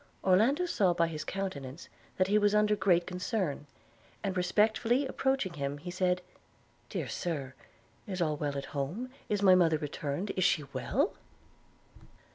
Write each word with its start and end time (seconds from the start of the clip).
Orlando 0.23 0.65
saw 0.65 0.95
by 0.95 1.05
his 1.05 1.23
countenance 1.23 1.87
that 2.17 2.25
he 2.25 2.39
was 2.39 2.55
under 2.55 2.75
great 2.75 3.05
concern; 3.05 3.67
and 4.23 4.35
respectfully 4.35 5.05
approaching 5.05 5.53
him, 5.53 5.77
he 5.77 5.91
said, 5.91 6.23
'Dear 6.89 7.07
Sir, 7.07 7.53
is 8.07 8.19
all 8.19 8.35
well 8.35 8.57
at 8.57 8.65
home? 8.73 9.11
Is 9.29 9.43
my 9.43 9.53
mother 9.53 9.77
returned? 9.77 10.31
Is 10.31 10.43
she 10.43 10.63
well?' 10.73 11.13